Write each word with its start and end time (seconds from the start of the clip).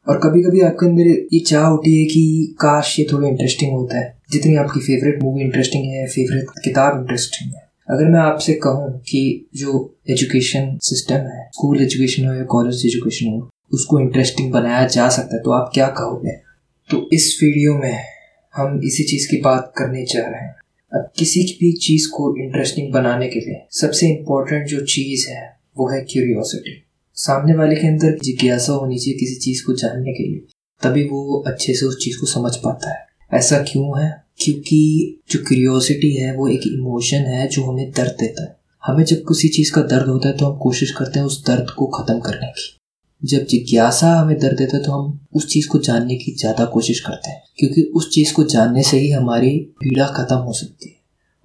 और 0.10 0.18
कभी 0.18 0.44
कभी 0.44 0.62
आपके 0.62 0.86
अंदर 0.86 1.02
ये 1.02 1.40
चाह 1.40 1.70
उठी 1.70 2.00
है 2.00 2.06
कि 2.06 2.56
काश 2.56 3.00
ये 3.00 3.08
थोड़ा 3.14 3.28
इंटरेस्टिंग 3.28 3.72
होता 3.72 4.00
है। 4.00 4.18
जितनी 4.32 4.56
आपकी 4.56 4.80
फेवरेट 4.80 5.24
मूवी 5.24 5.42
इंटरेस्टिंग 5.42 5.84
है 5.84 6.08
फेवरेट 6.08 6.46
किताब 6.64 7.00
इंटरेस्टिंग 7.00 7.54
है। 7.54 7.70
अगर 7.90 8.06
मैं 8.06 8.20
आपसे 8.20 8.54
कहूँ 8.54 9.00
कि 9.00 9.50
जो 9.56 9.98
एजुकेशन 10.10 10.78
सिस्टम 10.82 11.16
है 11.16 11.48
स्कूल 11.48 11.82
एजुकेशन 11.82 12.26
हो 12.26 12.34
या 12.34 12.44
कॉलेज 12.44 12.86
एजुकेशन 12.86 13.28
हो 13.28 13.50
उसको 13.74 14.00
इंटरेस्टिंग 14.00 14.52
बनाया 14.52 14.88
जा 14.88 15.10
सकता 15.10 15.36
है 15.36 15.42
तो 15.44 15.52
आप 15.52 15.72
क्या 15.74 15.88
कहोगे? 15.88 16.32
तो 16.90 17.10
इस 17.14 17.40
वीडियो 17.44 17.74
में 17.74 18.04
हम 18.56 18.82
इसी 18.84 19.04
चीज़ 19.04 19.32
की 19.32 19.42
बात 19.42 19.74
करने 19.78 20.06
जा 20.06 20.30
रहे 20.30 20.42
हैं। 20.42 20.59
अब 20.94 21.12
किसी 21.18 21.42
भी 21.44 21.72
चीज़ 21.72 22.08
को 22.08 22.44
इंटरेस्टिंग 22.44 22.94
बनाने 22.94 23.28
के 23.28 23.40
लिए 23.40 23.68
सबसे 23.72 24.08
इम्पोर्टेंट 24.08 24.68
जो 24.68 24.82
चीज़ 24.86 25.30
है, 25.30 25.60
वो 25.78 25.90
है 25.90 26.02
क्यूरियोसिटी 26.02 26.84
सामने 27.14 27.56
वाले 27.56 27.76
के 27.76 27.88
अंदर 27.88 28.18
जिज्ञासा 28.24 28.74
होनी 28.74 28.98
चाहिए 28.98 29.20
किसी 29.20 29.36
चीज़ 29.36 29.66
को 29.66 29.74
जानने 29.74 30.14
के 30.14 30.24
लिए, 30.24 30.46
तभी 30.84 31.04
वो 31.04 31.44
अच्छे 31.48 31.74
से 31.74 31.86
उस 31.86 31.98
चीज़ 32.04 32.20
को 32.20 32.26
समझ 32.26 32.56
पाता 32.56 32.92
है। 32.92 33.06
ऐसा 33.34 33.60
क्यों 33.60 34.04
है? 34.04 34.24
क्योंकि 34.38 34.80
जो 35.32 35.40
क्यूरियोसिटी 35.40 36.16
है, 36.16 36.36
वो 36.36 36.48
एक 36.48 36.62
इमोशन 36.68 37.18
है 37.18 37.48
जो 37.48 37.64
हमें 37.64 37.92
दर्द 37.92 38.18
देता 38.20 38.44
है। 38.44 38.58
हमें 38.86 39.04
जब 39.04 39.18
किसी 39.18 39.48
चीज़ 39.48 39.72
का 39.74 39.82
दर्द 39.82 40.08
होता 40.08 40.30
है 40.30 40.38
तो 40.38 40.46
हम 40.46 40.60
कोशिश 40.60 40.92
करते 40.92 41.20
हैं 41.20 41.26
उस 41.26 41.48
दर्द 41.48 41.70
को 41.70 41.88
ख़त्म 41.88 42.20
करने 42.20 42.48
की। 42.48 42.79
जब 43.22 43.46
जिज्ञासा 43.46 44.10
हमें 44.12 44.38
दर्द 44.40 44.58
देता 44.58 44.78
है 44.78 44.84
तो 44.84 44.92
हम 44.92 45.20
उस 45.36 45.48
चीज़ 45.48 45.68
को 45.68 45.80
जानने 45.80 46.16
की 46.16 46.32
ज़्यादा 46.32 46.66
कोशिश 46.66 47.00
करते 47.00 47.32
हैं, 47.32 47.42
क्योंकि 47.60 47.82
उस 47.96 48.10
चीज़ 48.14 48.34
को 48.34 48.44
जानने 48.46 48.84
से 48.84 49.00
ही 49.00 49.10
हमारी 49.12 49.50
पीड़ा 49.80 50.06
ख़त्म 50.08 50.36
हो 50.38 50.54
सकती 50.54 50.90
है 50.90 50.96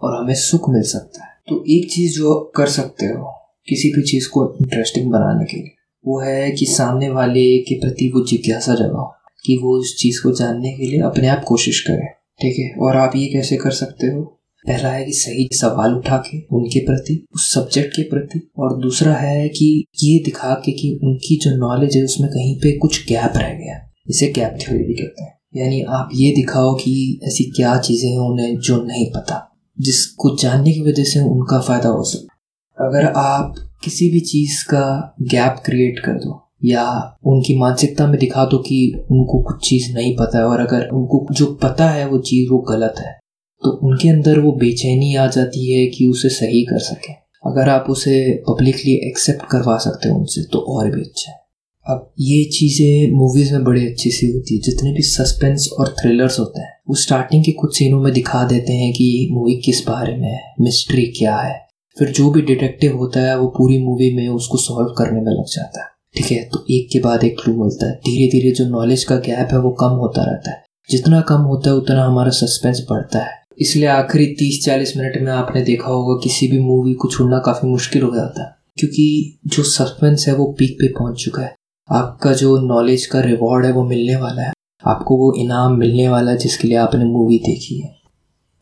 और 0.01 0.17
हमें 0.17 0.35
सुख 0.35 0.69
मिल 0.71 0.83
सकता 0.83 1.25
है। 1.25 1.33
तो 1.49 1.65
एक 1.71 1.91
चीज़ 1.93 2.15
जो 2.15 2.35
कर 2.57 2.67
सकते 2.69 3.07
हो 3.07 3.33
किसी 3.69 3.89
भी 3.89 4.03
चीज़ 4.03 4.29
को 4.29 4.47
इंटरेस्टिंग 4.61 5.11
बनाने 5.11 5.45
के 5.45 5.57
लिए, 5.57 5.75
वो 6.05 6.21
है 6.21 6.51
कि 6.51 6.67
सामने 6.67 7.09
वाले 7.09 7.47
के 7.59 7.75
प्रति 7.81 8.11
वो 8.15 8.25
जिज्ञासा 8.27 8.75
जगाओ, 8.75 9.11
कि 9.45 9.57
वो 9.57 9.77
उस 9.79 9.97
चीज़ 9.99 10.23
को 10.23 10.33
जानने 10.33 10.73
के 10.73 10.87
लिए 10.87 11.01
अपने 11.03 11.29
आप 11.29 11.45
कोशिश 11.45 11.81
करे, 11.81 12.07
ठीक 12.41 12.59
है? 12.59 12.71
और 12.79 12.97
आप 12.97 13.17
ये 13.17 13.27
कैसे 13.27 13.57
कर 13.57 13.71
सकते 13.73 14.07
हो 14.07 14.23
पहला 14.67 14.89
है 14.89 15.05
कि 15.05 15.13
सही 15.13 15.49
सवाल 15.53 15.95
उठा 15.95 16.17
के 16.27 16.39
उनके 16.53 16.81
प्रति, 16.81 17.25
उस 17.35 17.53
सब्जेक्ट 17.55 17.91
के 17.91 18.03
प्रति, 18.03 18.41
और 18.59 18.79
दूसरा 18.81 19.15
है 19.15 19.49
कि 19.49 19.85
ये 20.03 20.19
दिखा 20.25 20.55
के 20.55 20.73
कि 20.73 20.99
उनकी 21.05 21.39
जो 21.43 21.57
नॉलेज 21.57 21.97
है 21.97 22.03
उसमें 22.05 22.29
कहीं 22.31 22.55
पे 22.57 22.77
कुछ 22.79 23.05
गैप 23.09 23.33
रह 23.37 23.53
गया। 23.55 23.81
इसे 24.09 24.29
गैप 24.29 24.57
थ्योरी 24.61 24.85
भी 24.85 24.95
कहते 24.95 25.25
हैं। 25.25 25.33
यानी 25.57 25.81
आप 25.83 26.09
ये 26.15 26.31
दिखाओ 26.31 26.75
कि 26.75 27.21
ऐसी 27.25 27.45
क्या 27.45 27.77
चीज़ें 27.79 28.09
हैं 28.11 28.19
उन्हें 28.19 28.57
जो 28.59 28.77
नहीं 28.77 29.07
पता, 29.07 29.41
जिसको 29.79 30.37
जानने 30.37 30.73
की 30.73 30.83
वजह 30.83 31.05
से 31.05 31.21
उनका 31.21 31.61
फ़ायदा 31.61 31.89
हो 31.89 32.03
सके। 32.05 32.33
अगर 32.79 33.07
आप 33.17 33.55
किसी 33.85 34.11
भी 34.11 34.21
चीज़ 34.21 34.63
का 34.65 35.17
गैप 35.23 35.63
क्रिएट 35.65 35.99
कर 35.99 36.13
दो, 36.13 36.41
या 36.65 37.17
उनकी 37.27 37.59
मानसिकता 37.59 38.07
में 38.07 38.19
दिखा 38.21 38.45
दो 38.45 38.59
कि 38.59 38.79
उनको 39.11 39.43
कुछ 39.43 39.69
चीज़ 39.69 39.93
नहीं 39.95 40.17
पता 40.17 40.39
है, 40.39 40.45
और 40.45 40.61
अगर 40.61 40.89
उनको 40.89 41.27
जो 41.35 41.47
पता 41.63 41.89
है 41.89 42.09
वो 42.09 42.19
चीज़ 42.19 42.51
वो 42.51 42.59
गलत 42.59 42.95
है 42.99 43.24
तो 43.65 43.71
उनके 43.71 44.09
अंदर 44.09 44.39
वो 44.39 44.53
बेचैनी 44.53 45.15
आ 45.15 45.27
जाती 45.27 45.73
है 45.73 45.87
कि 45.87 46.07
उसे 46.07 46.29
सही 46.29 46.63
कर 46.63 46.79
सके। 46.79 47.13
अगर 47.47 47.69
आप 47.69 47.87
उसे 47.91 48.43
पब्लिकली 48.49 49.09
एक्सेप्ट 49.09 49.43
करवा 49.51 49.79
सकते 49.79 50.09
हो 50.09 50.19
उनसे 50.19 50.43
तो 50.43 50.59
और 50.59 50.91
भी 50.91 51.01
अच्छा 51.01 51.33
है। 51.33 51.45
अब 51.87 52.13
ये 52.21 52.45
चीज़ें 52.45 53.13
मूवीज़ 53.13 53.53
में 53.53 53.65
बड़ी 53.65 53.87
अच्छी 53.87 54.11
सी 54.11 54.27
होती 54.27 54.55
है। 54.55 54.61
जितने 54.61 54.93
भी 54.93 55.03
सस्पेंस 55.03 55.69
और 55.79 55.89
थ्रिलर्स 55.89 56.39
होते 56.41 56.61
हैं, 56.61 56.73
वो 56.89 56.95
स्टार्टिंग 56.95 57.45
के 57.45 57.53
कुछ 57.53 57.79
सीनों 57.79 58.01
में 58.01 58.13
दिखा 58.13 58.45
देते 58.45 58.73
हैं 58.73 58.93
कि 58.93 59.29
मूवी 59.33 59.55
किस 59.55 59.87
बारे 59.87 60.17
में 60.17 60.29
है 60.29 60.55
मिस्ट्री 60.61 61.07
क्या 61.07 61.37
है। 61.37 61.67
फिर 61.99 62.09
जो 62.09 62.31
भी 62.31 62.43
डिटेक्टिव 62.43 62.97
होता 62.97 63.21
है, 63.21 63.39
वो 63.39 63.47
पूरी 63.47 63.79
मूवी 63.79 64.15
में 64.15 64.29
उसको 64.29 64.59
सॉल्व 64.59 64.89
करने 64.89 65.21
में 65.21 65.33
लग 65.33 65.45
जाता 65.45 65.81
है। 65.81 65.87
ठीक 66.15 66.33
है? 66.33 66.45
तो 66.45 66.65
एक 66.71 66.89
के 66.93 66.99
बाद 66.99 67.25
एक 67.25 67.37
क्लू 67.45 67.65
मिलता 67.65 67.87
है। 67.87 67.95
धीरे 67.95 68.33
धीरे 68.33 68.51
जो 68.51 68.69
नॉलेज 68.69 69.05
का 69.05 69.17
गैप 69.17 69.49
है, 69.53 69.59
वो 69.59 69.71
कम 69.71 69.87
होता 69.87 70.25
रहता 70.25 70.51
है। 70.51 70.63
जितना 70.91 71.21
कम 71.21 71.41
होता 71.41 71.71
है, 71.71 71.77
उतना 71.77 72.05
हमारा 72.05 72.31
सस्पेंस 72.31 72.87
बढ़ता 72.91 73.19
है। 73.19 73.44
इसलिए 73.59 73.87
आखिरी 73.87 74.27
तीस 74.39 74.65
चालीस 74.65 74.97
मिनट 74.97 75.21
में 75.23 75.31
आपने 75.33 75.63
देखा 75.63 75.89
होगा 75.89 76.21
किसी 76.25 76.49
भी 76.49 76.59
मूवी 76.59 76.93
को 76.95 77.09
छोड़ना 77.09 77.39
काफ़ी 77.39 77.69
मुश्किल 77.69 78.03
हो 78.03 78.15
जाता 78.15 78.45
है। 78.45 78.55
क्योंकि 78.79 79.39
जो 79.47 79.63
सस्पेंस 79.63 80.25
है 80.29 80.35
वो 80.35 80.45
पीक 80.59 80.77
पे 80.81 80.89
पहुँच 80.89 81.25
चुका 81.25 81.43
है। 81.43 81.55
आपका 81.89 82.33
जो 82.33 82.57
नॉलेज 82.59 83.07
का 83.07 83.21
रिवॉर्ड 83.21 83.67
है 83.67 83.73
वो 83.73 83.85
मिलने 83.85 84.17
वाला 84.17 84.43
है। 84.43 84.53
आपको 84.85 85.17
वो 85.17 85.33
इनाम 85.39 85.79
मिलने 85.79 86.09
वाला 86.09 86.31
है 86.31 86.37
जिसके 86.39 86.69
लिए 86.69 86.77
आपने 86.77 87.05
मूवी 87.05 87.39
देखी 87.39 87.79
है। 87.81 87.95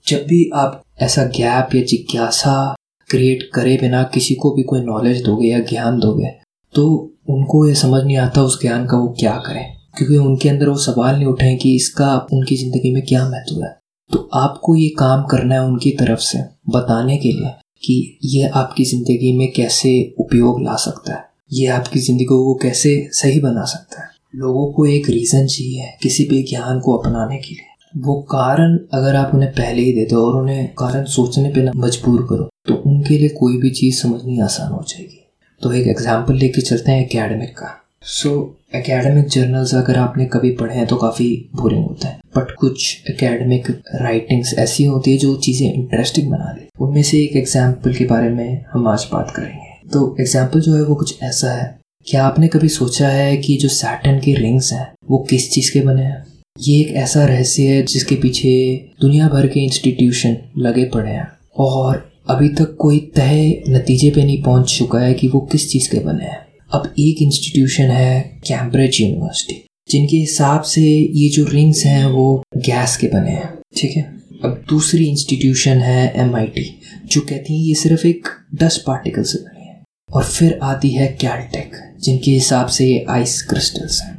जब 0.07 0.25
भी 0.29 0.49
आप 0.55 0.83
ऐसा 1.03 1.25
गैप 1.37 1.75
या 1.75 1.83
जिज्ञासा 1.83 2.75
क्रिएट 3.11 3.51
करे 3.55 3.77
बिना 3.77 4.03
किसी 4.15 4.35
को 4.35 4.51
भी 4.51 4.63
कोई 4.63 4.81
नॉलेज 4.81 5.25
दोगे 5.25 5.49
या 5.49 5.59
ज्ञान 5.61 5.99
दोगे 5.99 6.31
तो 6.75 6.85
उनको 7.31 7.67
ये 7.69 7.75
समझ 7.75 8.03
नहीं 8.05 8.17
आता 8.17 8.43
उस 8.43 8.61
ज्ञान 8.63 8.87
का 8.87 8.97
वो 8.97 9.09
क्या 9.21 9.37
करें। 9.47 9.65
क्योंकि 9.99 10.17
उनके 10.17 10.49
अंदर 10.49 10.69
वो 10.69 10.77
सवाल 10.77 11.15
नहीं 11.17 11.27
उठे 11.27 11.55
कि 11.57 11.75
इसका 11.77 12.17
उनकी 12.33 12.57
ज़िंदगी 12.57 12.93
में 12.95 13.03
क्या 13.07 13.29
महत्व 13.29 13.63
है। 13.65 13.71
तो 14.11 14.29
आपको 14.35 14.75
ये 14.77 14.89
काम 14.99 15.23
करना 15.27 15.55
है 15.55 15.63
उनकी 15.63 15.91
तरफ़ 15.99 16.21
से 16.21 16.39
बताने 16.71 17.17
के 17.17 17.33
लिए 17.33 17.51
कि 17.83 18.19
ये 18.27 18.49
आपकी 18.49 18.85
ज़िंदगी 18.85 19.37
में 19.39 19.51
कैसे 19.53 19.93
उपयोग 20.21 20.63
ला 20.63 20.77
सकता 20.79 21.15
है। 21.15 21.25
ये 21.53 21.67
आपकी 21.69 22.01
ज़िंदगी 22.01 22.25
को 22.27 22.55
कैसे 22.63 22.95
सही 23.13 23.41
बना 23.41 23.65
सकता 23.67 24.03
है। 24.03 24.11
लोगों 24.37 24.73
को 24.73 24.87
एक 24.87 25.09
रीज़न 25.09 25.47
चाहिए 25.47 25.93
किसी 26.03 26.25
भी 26.25 26.43
ज्ञान 26.43 26.81
को 26.81 26.97
अपनाने 26.97 27.39
के 27.39 27.55
लिए। 27.55 27.67
वो 27.95 28.15
कारण 28.31 28.79
अगर 28.95 29.17
आप 29.17 29.35
उन्हें 29.35 29.51
पहले 29.53 29.83
ही 29.83 29.93
दे 29.93 30.05
दो 30.11 30.25
और 30.27 30.41
उन्हें 30.41 30.67
कारण 30.79 31.05
सोचने 31.07 31.49
पे 31.49 31.63
ना 31.63 31.73
मजबूर 31.77 32.23
करो 32.31 32.49
तो 32.69 32.75
उनके 32.87 33.19
लिए 33.19 33.29
कोई 33.39 33.57
भी 33.57 33.71
चीज़ 33.73 34.01
समझनी 34.03 34.39
आसान 34.41 34.73
हो 34.73 34.83
जाएगी। 34.89 35.19
तो 35.61 35.73
एक 35.73 35.87
एग्ज़ाम्पल 35.89 36.35
लेके 36.35 36.61
चलते 36.61 36.93
हैं 36.93 37.05
एकेडमिक 37.05 37.57
का। 37.59 37.79
सो 38.05 38.31
एकेडमिक 38.75 39.27
जर्नल्स 39.29 39.75
अगर 39.75 39.97
आपने 39.97 40.25
कभी 40.27 40.51
पढ़े 40.51 40.75
हैं 40.75 40.87
तो 40.87 40.97
काफ़ी 40.97 41.27
बोरिंग 41.57 41.85
होता 41.85 42.09
है। 42.09 42.21
बट 42.37 42.51
कुछ 42.51 43.11
एकेडमिक 43.11 43.71
राइटिंग्स 43.95 44.55
ऐसी 44.59 44.85
होती 44.85 45.13
है 45.13 45.19
जो 45.19 45.35
चीज़ें 45.37 45.73
इंटरेस्टिंग 45.73 46.31
बना 46.31 46.53
दे। 46.53 46.67
उनमें 46.81 47.03
से 47.03 47.19
एक 47.19 47.37
एग्ज़ाम्पल 47.37 47.95
के 47.95 48.05
बारे 48.05 48.29
में 48.29 48.65
हम 48.73 48.89
आज 48.89 49.07
बात 49.13 49.31
करेंगे। 49.31 49.89
तो 49.93 50.17
एग्ज़ाम्पल 50.21 50.61
जो 50.61 50.75
है 50.75 50.83
वो 50.83 50.95
कुछ 50.95 51.23
ऐसा 51.23 51.53
है। 51.53 51.79
क्या 52.07 52.25
आपने 52.25 52.49
कभी 52.49 52.69
सोचा 52.69 53.09
है 53.09 53.37
कि 53.37 53.57
जो 53.57 53.69
सैटन 53.69 54.21
के 54.21 54.35
रिंग्स 54.35 54.73
हैं, 54.73 54.93
वो 55.11 55.19
किस 55.31 55.51
चीज़ 55.51 55.73
के 55.73 55.81
बने 55.81 56.03
हैं? 56.03 56.25
ये 56.57 56.81
एक 56.81 56.95
ऐसा 56.97 57.25
रहस्य 57.25 57.69
है 57.69 57.83
जिसके 57.83 58.15
पीछे 58.15 58.55
दुनिया 59.01 59.29
भर 59.29 59.47
के 59.47 59.61
इंस्टीट्यूशन 59.61 60.37
लगे 60.59 60.85
पड़े 60.85 61.11
हैं। 61.11 61.29
और 61.59 62.11
अभी 62.31 62.49
तक 62.49 62.77
कोई 62.79 62.99
तय 63.15 63.63
नतीजे 63.69 64.11
पे 64.11 64.25
नहीं 64.25 64.43
पहुँच 64.43 64.79
चुका 64.79 64.99
है 64.99 65.15
कि 65.15 65.29
वो 65.29 65.41
किस 65.53 65.71
चीज़ 65.73 65.91
के 65.91 65.99
बने 65.99 66.25
हैं। 66.25 66.47
अब 66.73 66.95
एक 66.99 67.23
इंस्टीट्यूशन 67.23 67.85
है 67.85 68.21
कैम्ब्रिज 68.47 69.01
यूनिवर्सिटी 69.01 69.55
जिनके 69.89 70.17
हिसाब 70.17 70.63
से 70.63 70.83
ये 70.83 71.29
जो 71.29 71.45
रिंग्स 71.45 71.85
हैं 71.87 72.05
वो 72.07 72.43
गैस 72.57 72.97
के 72.97 73.07
बने 73.07 73.31
हैं, 73.31 73.49
ठीक 73.77 73.97
है? 73.97 74.03
अब 74.45 74.65
दूसरी 74.69 75.05
इंस्टीट्यूशन 75.05 75.79
है 75.79 76.13
एमआईटी 76.17 76.65
जो 77.07 77.21
कहती 77.21 77.55
है 77.55 77.67
ये 77.69 77.75
सिर्फ़ 77.75 78.07
एक 78.07 78.29
डस्ट 78.55 78.81
पार्टिकल 78.81 79.23
से 79.23 79.39
बनी 79.39 79.67
है, 79.69 79.83
और 80.15 80.25
फिर 80.25 80.59
आती 80.63 80.89
है 80.89 81.07
कैलटेक 81.21 81.77
जिनके 82.01 82.31
हिसाब 82.31 82.67
से 82.67 82.87
ये 82.87 83.05
आइस 83.11 83.43
क्रिस्टल्स 83.43 84.01
हैं। 84.03 84.17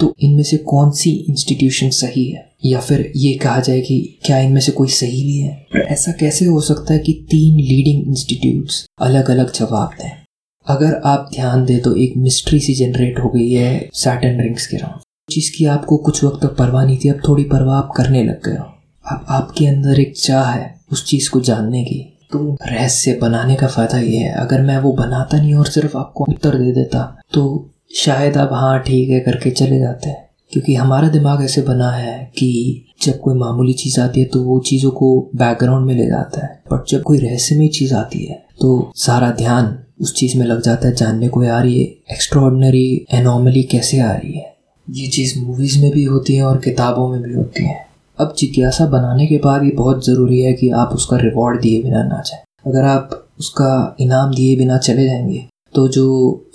तो 0.00 0.14
इनमें 0.20 0.42
से 0.42 0.56
कौन 0.56 0.90
सी 0.90 1.10
इंस्टीट्यूशन 1.28 1.90
सही 1.90 2.24
है? 2.24 2.44
या 2.66 2.80
फिर 2.80 3.12
ये 3.16 3.32
कहा 3.34 3.60
जाए 3.60 3.80
कि 3.80 4.18
क्या 4.24 4.38
इनमें 4.38 4.60
से 4.60 4.72
कोई 4.72 4.88
सही 4.88 5.22
भी 5.24 5.38
है? 5.38 5.66
ऐसा 5.88 6.12
कैसे 6.12 6.44
हो 6.44 6.60
सकता 6.60 6.92
है 6.94 6.98
कि 6.98 7.12
तीन 7.30 7.56
लीडिंग 7.60 8.08
इंस्टीट्यूट्स 8.08 8.84
अलग 9.00 9.30
अलग 9.30 9.52
जवाब 9.52 9.90
दें? 10.02 10.23
अगर 10.66 11.00
आप 11.04 11.28
ध्यान 11.34 11.64
दें 11.64 11.80
तो 11.82 11.94
एक 11.96 12.12
मिस्ट्री 12.16 12.58
सी 12.60 12.74
जनरेट 12.74 13.18
हो 13.18 13.28
गई 13.28 13.50
है 13.50 13.88
सैटन 13.94 14.40
रिंग्स 14.40 14.66
के 14.66 14.76
राउंड। 14.76 15.00
जिसकी 15.30 15.64
आपको 15.64 15.96
कुछ 15.96 16.22
वक्त 16.24 16.42
तक 16.42 16.56
परवाह 16.56 16.84
नहीं 16.86 16.96
थी, 17.04 17.08
अब 17.08 17.20
थोड़ी 17.28 17.44
परवाह 17.44 17.78
आप 17.78 17.92
करने 17.96 18.22
लग 18.24 18.40
गए 18.44 18.56
हो। 18.56 18.64
अब 19.04 19.26
आपके 19.28 19.66
अंदर 19.66 20.00
एक 20.00 20.16
चाह 20.16 20.50
है 20.50 20.80
उस 20.92 21.04
चीज़ 21.06 21.30
को 21.30 21.40
जानने 21.40 21.84
की। 21.84 21.98
तो 22.32 22.56
रहस्य 22.66 23.18
बनाने 23.22 23.54
का 23.54 23.66
फ़ायदा 23.66 23.98
ये 23.98 24.16
है, 24.16 24.32
अगर 24.32 24.62
मैं 24.62 24.78
वो 24.78 24.92
बनाता 24.92 25.38
नहीं 25.38 25.54
और 25.54 25.66
सिर्फ़ 25.66 25.96
आपको 25.96 26.24
उत्तर 26.24 26.58
दे 26.58 26.72
देता 26.72 27.16
तो 27.32 27.70
शायद 27.96 28.36
आप 28.36 28.48
हाँ 28.52 28.78
ठीक 28.78 29.10
है, 29.10 29.20
करके 29.20 29.50
चले 29.50 29.78
जाते 29.78 30.08
हैं। 30.08 30.28
क्योंकि 30.52 30.74
हमारा 30.74 31.08
दिमाग 31.08 31.44
ऐसे 31.44 31.62
बना 31.62 31.90
है 31.90 32.18
कि 32.38 32.84
जब 33.02 33.20
कोई 33.20 33.34
मामूली 33.34 33.72
चीज़ 33.72 34.00
आती 34.00 34.20
है 34.20 34.26
तो 34.26 34.42
वो 34.42 34.58
चीज़ों 34.60 34.90
को 34.90 35.30
बैकग्राउंड 35.36 35.86
में 35.86 35.94
ले 35.94 36.06
जाता 36.06 36.46
है। 36.46 36.62
बट 36.72 36.88
जब 36.88 37.02
कोई 37.02 37.18
रहस्यमय 37.18 37.68
चीज़ 37.68 37.94
आती 37.94 38.24
है 38.24 38.44
तो 38.60 38.92
सारा 38.96 39.30
ध्यान 39.30 39.78
उस 40.00 40.14
चीज़ 40.14 40.36
में 40.38 40.44
लग 40.46 40.60
जाता 40.62 40.88
है, 40.88 40.94
जानने 40.94 41.28
को 41.28 41.42
यार 41.44 41.66
ये 41.66 41.82
एक्स्ट्रॉर्डनरी 42.12 43.06
एनॉमली 43.12 43.62
कैसे 43.62 44.00
आ 44.00 44.12
रही 44.12 44.32
है? 44.32 44.52
ये 44.90 45.06
चीज़ 45.06 45.38
मूवीज़ 45.40 45.80
में 45.82 45.90
भी 45.90 46.04
होती 46.04 46.36
है 46.36 46.44
और 46.44 46.58
किताबों 46.58 47.08
में 47.08 47.22
भी 47.22 47.34
होती 47.34 47.64
है। 47.64 47.76
अब 48.18 48.34
जिज्ञासा 48.38 48.86
बनाने 48.86 49.26
के 49.26 49.36
बाद 49.36 49.64
ये 49.64 49.70
बहुत 49.70 50.06
ज़रूरी 50.06 50.40
है 50.40 50.52
कि 50.52 50.70
आप 50.70 50.88
उसका 50.88 51.16
रिवॉर्ड 51.16 51.60
दिए 51.60 51.82
बिना 51.82 52.02
ना 52.02 52.22
जाए। 52.26 52.42
अगर 52.66 52.84
आप 52.84 53.28
उसका 53.38 53.96
इनाम 54.00 54.34
दिए 54.34 54.56
बिना 54.56 54.78
चले 54.78 55.04
जाएँगे 55.04 55.46
तो 55.74 55.86
जो 55.88 56.04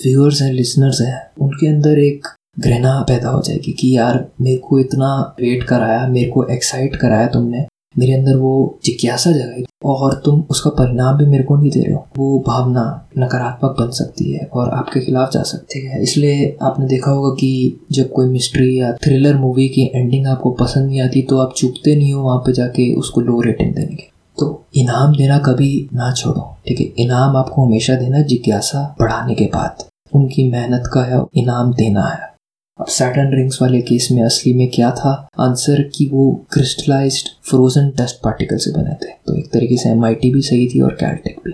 व्यूअर्स 0.05 0.41
हैं 0.41 0.51
लिसनर्स 0.53 1.01
हैं, 1.01 1.31
उनके 1.41 1.67
अंदर 1.67 1.99
एक 1.99 2.27
घृणा 2.59 2.99
पैदा 3.01 3.29
हो 3.29 3.41
जाएगी 3.41 3.71
कि 3.71 3.95
यार 3.97 4.25
मेरे 4.41 4.57
को 4.57 4.79
इतना 4.79 5.35
वेट 5.41 5.63
कराया, 5.63 6.07
मेरे 6.07 6.29
को 6.31 6.45
एक्साइट 6.47 6.95
कराया 6.95 7.27
तुमने 7.27 7.65
मेरे 7.95 8.13
अंदर 8.13 8.35
वो 8.35 8.79
जिज्ञासा 8.85 9.31
जगाई 9.31 9.63
और 9.85 10.13
तुम 10.25 10.43
उसका 10.49 10.69
परिणाम 10.69 11.17
भी 11.17 11.25
मेरे 11.25 11.43
को 11.43 11.55
नहीं 11.57 11.71
दे 11.71 11.81
रहे 11.81 11.93
हो। 11.93 12.05
वो 12.17 12.39
भावना 12.47 12.83
नकारात्मक 13.19 13.75
बन 13.79 13.89
सकती 13.91 14.31
है 14.31 14.45
और 14.53 14.69
आपके 14.69 14.99
खिलाफ 14.99 15.31
जा 15.31 15.41
सकती 15.43 15.85
है। 15.85 16.01
इसलिए 16.03 16.57
आपने 16.61 16.87
देखा 16.87 17.11
होगा 17.11 17.29
कि 17.29 17.79
जब 17.91 18.11
कोई 18.11 18.27
मिस्ट्री 18.27 18.79
या 18.79 18.91
थ्रिलर 18.95 19.37
मूवी 19.37 19.67
की 19.67 19.89
एंडिंग 19.95 20.27
आपको 20.27 20.51
पसंद 20.51 20.87
नहीं 20.87 21.01
आती 21.01 21.21
तो 21.21 21.37
आप 21.37 21.53
चुपते 21.57 21.95
नहीं 21.95 22.13
हो 22.13 22.23
वहाँ 22.23 22.37
पे 22.37 22.53
जाके 22.53 22.93
उसको 22.93 23.21
लो 23.21 23.41
रेटिंग 23.41 23.73
देने 23.75 23.95
के। 23.95 24.07
तो 24.37 24.65
इनाम 24.75 25.15
देना 25.15 25.37
कभी 25.37 25.89
ना 25.93 26.11
छोड़ो, 26.13 26.41
ठीक 26.67 26.79
है? 26.79 26.85
इनाम 26.97 27.35
आपको 27.35 27.65
हमेशा 27.65 27.95
देना 27.95 28.21
जिज्ञासा 28.21 28.95
बढ़ाने 28.99 29.35
के 29.35 29.45
बाद। 29.45 29.83
उनकी 30.15 30.49
मेहनत 30.51 30.89
का 30.93 31.03
है 31.03 31.21
इनाम 31.35 31.73
देना 31.73 32.03
है। 32.03 32.27
अब 32.79 32.87
सैटर्न 32.87 33.33
रिंग्स 33.35 33.61
वाले 33.61 33.79
केस 33.81 34.07
में 34.11 34.21
असली 34.23 34.53
में 34.53 34.69
क्या 34.75 34.89
था? 34.91 35.11
आंसर 35.39 35.81
कि 35.95 36.09
वो 36.11 36.31
क्रिस्टलाइज्ड 36.53 37.29
फ्रोजन 37.49 37.89
डस्ट 37.97 38.21
पार्टिकल 38.23 38.57
से 38.57 38.71
बने 38.71 38.93
थे। 38.95 39.11
तो 39.25 39.35
एक 39.37 39.51
तरीके 39.53 39.77
से 39.77 39.89
एमआईटी 39.89 40.31
भी 40.33 40.41
सही 40.41 40.67
थी 40.67 40.81
और 40.81 40.93
कैलटेक 40.93 41.41
भी। 41.45 41.53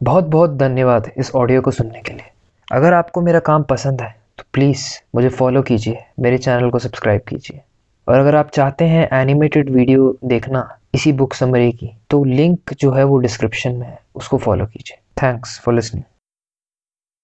बहुत 0.00 0.24
बहुत 0.24 0.56
धन्यवाद 0.56 1.10
इस 1.18 1.30
ऑडियो 1.34 1.60
को 1.60 1.70
सुनने 1.70 2.02
के 2.06 2.12
लिए। 2.12 2.30
अगर 2.68 2.92
आपको 2.92 3.20
मेरा 3.20 3.40
काम 3.40 3.62
पसंद 3.62 4.02
है 4.02 4.10
तो 4.38 4.44
प्लीज़ 4.52 4.86
मुझे 5.14 5.28
फॉलो 5.28 5.62
कीजिए, 5.62 5.98
मेरे 6.20 6.38
चैनल 6.38 6.70
को 6.70 6.78
सब्सक्राइब 6.78 7.20
कीजिए। 7.28 7.60
और 8.08 8.18
अगर 8.18 8.36
आप 8.36 8.50
चाहते 8.50 8.84
हैं 8.84 9.08
एनिमेटेड 9.12 9.70
वीडियो 9.70 10.16
देखना 10.24 10.68
इसी 10.94 11.12
बुक 11.12 11.34
समरी 11.34 11.72
की 11.72 11.96
तो 12.10 12.24
लिंक 12.24 12.74
जो 12.80 12.92
है 12.92 13.04
वो 13.04 13.18
डिस्क्रिप्शन 13.18 13.72
में 13.72 13.86
है, 13.86 13.98
उसको 14.14 14.38
फॉलो 14.38 14.66
कीजिए। 14.66 14.98
Thanks 15.22 15.58
for 15.60 15.74
listening 15.74 16.04